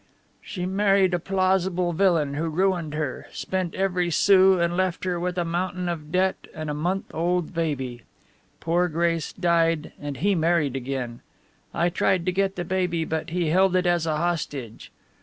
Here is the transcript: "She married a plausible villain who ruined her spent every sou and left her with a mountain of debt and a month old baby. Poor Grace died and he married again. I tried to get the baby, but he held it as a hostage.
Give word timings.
"She 0.41 0.65
married 0.65 1.13
a 1.13 1.19
plausible 1.19 1.93
villain 1.93 2.33
who 2.33 2.49
ruined 2.49 2.95
her 2.95 3.27
spent 3.31 3.75
every 3.75 4.09
sou 4.09 4.59
and 4.59 4.75
left 4.75 5.03
her 5.03 5.19
with 5.19 5.37
a 5.37 5.45
mountain 5.45 5.87
of 5.87 6.11
debt 6.11 6.47
and 6.55 6.71
a 6.71 6.73
month 6.73 7.13
old 7.13 7.53
baby. 7.53 8.01
Poor 8.59 8.87
Grace 8.87 9.31
died 9.31 9.91
and 10.01 10.17
he 10.17 10.33
married 10.33 10.75
again. 10.75 11.19
I 11.71 11.89
tried 11.89 12.25
to 12.25 12.31
get 12.31 12.55
the 12.55 12.65
baby, 12.65 13.05
but 13.05 13.29
he 13.29 13.49
held 13.49 13.75
it 13.75 13.85
as 13.85 14.07
a 14.07 14.17
hostage. 14.17 14.91